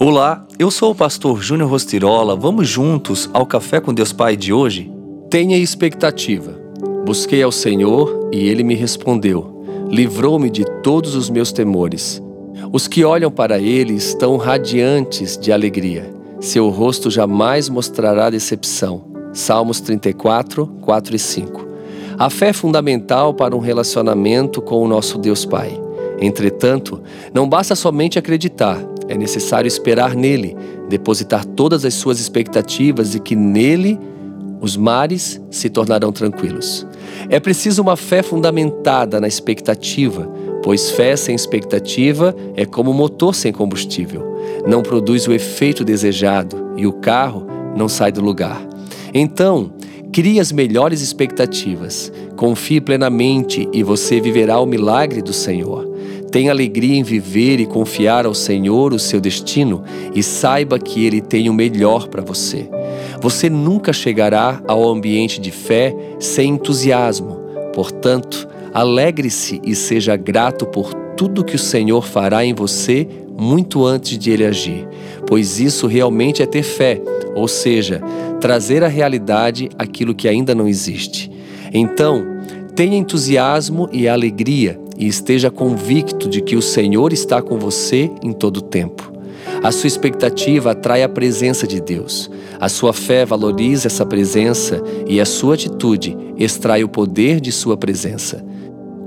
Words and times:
Olá, 0.00 0.46
eu 0.60 0.70
sou 0.70 0.92
o 0.92 0.94
pastor 0.94 1.42
Júnior 1.42 1.68
Rostirola. 1.68 2.36
Vamos 2.36 2.68
juntos 2.68 3.28
ao 3.32 3.44
Café 3.44 3.80
com 3.80 3.92
Deus 3.92 4.12
Pai 4.12 4.36
de 4.36 4.52
hoje? 4.52 4.88
Tenha 5.28 5.58
expectativa. 5.58 6.56
Busquei 7.04 7.42
ao 7.42 7.50
Senhor 7.50 8.30
e 8.32 8.46
ele 8.46 8.62
me 8.62 8.76
respondeu. 8.76 9.64
Livrou-me 9.90 10.50
de 10.50 10.64
todos 10.84 11.16
os 11.16 11.28
meus 11.28 11.50
temores. 11.50 12.22
Os 12.72 12.86
que 12.86 13.04
olham 13.04 13.28
para 13.28 13.58
ele 13.58 13.94
estão 13.94 14.36
radiantes 14.36 15.36
de 15.36 15.50
alegria. 15.50 16.14
Seu 16.38 16.68
rosto 16.68 17.10
jamais 17.10 17.68
mostrará 17.68 18.30
decepção. 18.30 19.02
Salmos 19.32 19.80
34, 19.80 20.64
4 20.80 21.16
e 21.16 21.18
5. 21.18 21.66
A 22.16 22.30
fé 22.30 22.50
é 22.50 22.52
fundamental 22.52 23.34
para 23.34 23.56
um 23.56 23.60
relacionamento 23.60 24.62
com 24.62 24.80
o 24.80 24.86
nosso 24.86 25.18
Deus 25.18 25.44
Pai. 25.44 25.76
Entretanto, 26.20 27.02
não 27.34 27.48
basta 27.48 27.74
somente 27.74 28.16
acreditar, 28.16 28.80
é 29.08 29.16
necessário 29.16 29.66
esperar 29.66 30.14
nele, 30.14 30.56
depositar 30.88 31.44
todas 31.44 31.84
as 31.84 31.94
suas 31.94 32.20
expectativas 32.20 33.14
e 33.14 33.20
que 33.20 33.34
nele 33.34 33.98
os 34.60 34.76
mares 34.76 35.40
se 35.50 35.70
tornarão 35.70 36.12
tranquilos. 36.12 36.86
É 37.28 37.38
preciso 37.40 37.82
uma 37.82 37.96
fé 37.96 38.22
fundamentada 38.22 39.20
na 39.20 39.28
expectativa, 39.28 40.28
pois 40.62 40.90
fé 40.90 41.16
sem 41.16 41.34
expectativa 41.34 42.34
é 42.56 42.64
como 42.64 42.92
motor 42.92 43.34
sem 43.34 43.52
combustível. 43.52 44.36
Não 44.66 44.82
produz 44.82 45.26
o 45.26 45.32
efeito 45.32 45.84
desejado 45.84 46.72
e 46.76 46.86
o 46.86 46.92
carro 46.92 47.46
não 47.76 47.88
sai 47.88 48.10
do 48.10 48.20
lugar. 48.20 48.60
Então, 49.14 49.72
crie 50.12 50.40
as 50.40 50.52
melhores 50.52 51.00
expectativas, 51.00 52.12
confie 52.36 52.80
plenamente 52.80 53.68
e 53.72 53.82
você 53.82 54.20
viverá 54.20 54.58
o 54.58 54.66
milagre 54.66 55.22
do 55.22 55.32
Senhor. 55.32 55.87
Tenha 56.30 56.50
alegria 56.50 56.96
em 56.96 57.02
viver 57.02 57.58
e 57.58 57.66
confiar 57.66 58.26
ao 58.26 58.34
Senhor 58.34 58.92
o 58.92 58.98
seu 58.98 59.20
destino 59.20 59.82
e 60.14 60.22
saiba 60.22 60.78
que 60.78 61.04
Ele 61.04 61.20
tem 61.20 61.48
o 61.48 61.54
melhor 61.54 62.08
para 62.08 62.22
você. 62.22 62.68
Você 63.20 63.48
nunca 63.48 63.92
chegará 63.92 64.62
ao 64.66 64.86
ambiente 64.88 65.40
de 65.40 65.50
fé 65.50 65.94
sem 66.20 66.50
entusiasmo. 66.50 67.38
Portanto, 67.74 68.46
alegre-se 68.74 69.60
e 69.64 69.74
seja 69.74 70.16
grato 70.16 70.66
por 70.66 70.92
tudo 71.16 71.44
que 71.44 71.56
o 71.56 71.58
Senhor 71.58 72.04
fará 72.04 72.44
em 72.44 72.52
você 72.52 73.08
muito 73.36 73.86
antes 73.86 74.18
de 74.18 74.30
ele 74.30 74.44
agir, 74.44 74.86
pois 75.26 75.60
isso 75.60 75.86
realmente 75.86 76.42
é 76.42 76.46
ter 76.46 76.64
fé, 76.64 77.00
ou 77.34 77.46
seja, 77.46 78.02
trazer 78.40 78.82
à 78.82 78.88
realidade 78.88 79.68
aquilo 79.78 80.14
que 80.14 80.28
ainda 80.28 80.54
não 80.54 80.66
existe. 80.66 81.30
Então, 81.72 82.24
tenha 82.74 82.96
entusiasmo 82.96 83.88
e 83.92 84.08
alegria 84.08 84.78
e 84.98 85.06
esteja 85.06 85.50
convicto 85.50 86.28
de 86.28 86.42
que 86.42 86.56
o 86.56 86.62
Senhor 86.62 87.12
está 87.12 87.40
com 87.40 87.58
você 87.58 88.10
em 88.22 88.32
todo 88.32 88.58
o 88.58 88.62
tempo. 88.62 89.12
A 89.62 89.72
sua 89.72 89.86
expectativa 89.86 90.72
atrai 90.72 91.02
a 91.02 91.08
presença 91.08 91.66
de 91.66 91.80
Deus. 91.80 92.30
A 92.60 92.68
sua 92.68 92.92
fé 92.92 93.24
valoriza 93.24 93.86
essa 93.86 94.04
presença 94.04 94.82
e 95.06 95.20
a 95.20 95.24
sua 95.24 95.54
atitude 95.54 96.16
extrai 96.36 96.84
o 96.84 96.88
poder 96.88 97.40
de 97.40 97.52
sua 97.52 97.76
presença. 97.76 98.44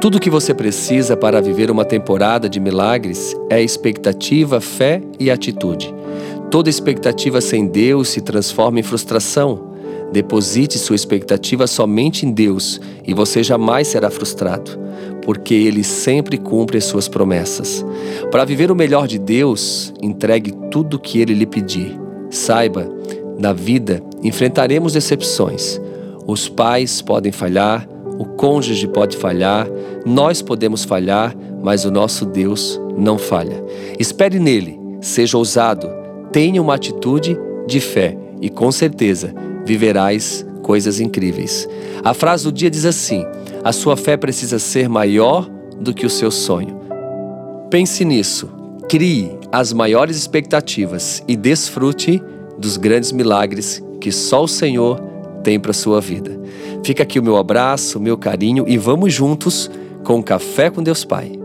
Tudo 0.00 0.16
o 0.16 0.20
que 0.20 0.28
você 0.28 0.52
precisa 0.52 1.16
para 1.16 1.40
viver 1.40 1.70
uma 1.70 1.84
temporada 1.84 2.48
de 2.48 2.60
milagres 2.60 3.34
é 3.48 3.62
expectativa, 3.62 4.60
fé 4.60 5.00
e 5.18 5.30
atitude. 5.30 5.94
Toda 6.50 6.68
expectativa 6.68 7.40
sem 7.40 7.66
Deus 7.66 8.10
se 8.10 8.20
transforma 8.20 8.80
em 8.80 8.82
frustração. 8.82 9.72
Deposite 10.12 10.78
sua 10.78 10.94
expectativa 10.94 11.66
somente 11.66 12.26
em 12.26 12.30
Deus 12.30 12.80
e 13.06 13.14
você 13.14 13.42
jamais 13.42 13.88
será 13.88 14.10
frustrado, 14.10 14.78
porque 15.24 15.54
Ele 15.54 15.82
sempre 15.82 16.36
cumpre 16.36 16.78
as 16.78 16.84
suas 16.84 17.08
promessas. 17.08 17.84
Para 18.30 18.44
viver 18.44 18.70
o 18.70 18.76
melhor 18.76 19.08
de 19.08 19.18
Deus, 19.18 19.92
entregue 20.02 20.52
tudo 20.70 20.94
o 20.94 21.00
que 21.00 21.20
Ele 21.20 21.34
lhe 21.34 21.46
pedir. 21.46 21.98
Saiba, 22.30 22.88
na 23.38 23.52
vida 23.52 24.02
enfrentaremos 24.22 24.92
decepções. 24.92 25.80
Os 26.26 26.48
pais 26.48 27.02
podem 27.02 27.32
falhar, 27.32 27.88
o 28.18 28.24
cônjuge 28.24 28.86
pode 28.86 29.16
falhar, 29.16 29.68
nós 30.06 30.40
podemos 30.40 30.84
falhar, 30.84 31.34
mas 31.62 31.84
o 31.84 31.90
nosso 31.90 32.24
Deus 32.24 32.80
não 32.96 33.18
falha. 33.18 33.62
Espere 33.98 34.38
nele, 34.38 34.78
seja 35.00 35.36
ousado, 35.36 35.88
tenha 36.32 36.60
uma 36.60 36.74
atitude 36.74 37.38
de 37.66 37.80
fé 37.80 38.16
e 38.40 38.48
com 38.48 38.70
certeza 38.70 39.34
viverás 39.64 40.46
coisas 40.62 41.00
incríveis. 41.00 41.68
A 42.02 42.14
frase 42.14 42.44
do 42.44 42.52
dia 42.52 42.70
diz 42.70 42.84
assim: 42.84 43.24
a 43.64 43.72
sua 43.72 43.96
fé 43.96 44.16
precisa 44.16 44.58
ser 44.58 44.88
maior 44.88 45.48
do 45.80 45.94
que 45.94 46.04
o 46.04 46.10
seu 46.10 46.30
sonho. 46.30 46.80
Pense 47.70 48.04
nisso, 48.04 48.48
crie 48.88 49.38
as 49.50 49.72
maiores 49.72 50.16
expectativas 50.16 51.24
e 51.26 51.34
desfrute 51.34 52.22
dos 52.58 52.76
grandes 52.76 53.10
milagres 53.10 53.82
que 54.00 54.12
só 54.12 54.44
o 54.44 54.48
Senhor 54.48 55.00
tem 55.42 55.58
para 55.58 55.72
sua 55.72 56.00
vida. 56.00 56.38
Fica 56.84 57.02
aqui 57.02 57.18
o 57.18 57.22
meu 57.22 57.38
abraço, 57.38 57.98
o 57.98 58.02
meu 58.02 58.18
carinho 58.18 58.64
e 58.68 58.76
vamos 58.76 59.12
juntos 59.12 59.70
com 60.04 60.22
Café 60.22 60.68
com 60.68 60.82
Deus 60.82 61.04
Pai. 61.04 61.43